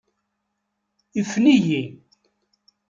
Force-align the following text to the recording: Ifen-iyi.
Ifen-iyi. 1.19 1.81